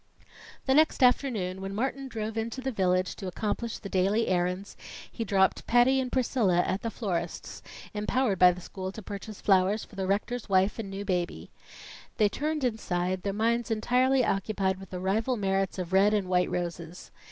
The 0.65 0.73
next 0.73 1.03
afternoon, 1.03 1.61
when 1.61 1.75
Martin 1.75 2.07
drove 2.07 2.35
into 2.35 2.59
the 2.59 2.71
village 2.71 3.15
to 3.17 3.27
accomplish 3.27 3.77
the 3.77 3.87
daily 3.87 4.29
errands, 4.29 4.75
he 5.11 5.23
dropped 5.23 5.67
Patty 5.67 5.99
and 6.01 6.11
Priscilla 6.11 6.57
at 6.63 6.81
the 6.81 6.89
florists, 6.89 7.61
empowered 7.93 8.39
by 8.39 8.51
the 8.51 8.61
school 8.61 8.91
to 8.93 9.03
purchase 9.03 9.41
flowers 9.41 9.83
for 9.83 9.95
the 9.95 10.07
rector's 10.07 10.49
wife 10.49 10.79
and 10.79 10.89
new 10.89 11.05
baby. 11.05 11.51
They 12.17 12.29
turned 12.29 12.63
inside, 12.63 13.21
their 13.21 13.31
minds 13.31 13.69
entirely 13.69 14.25
occupied 14.25 14.79
with 14.79 14.89
the 14.89 14.99
rival 14.99 15.37
merits 15.37 15.77
of 15.77 15.93
red 15.93 16.15
and 16.15 16.27
white 16.27 16.49
roses. 16.49 17.11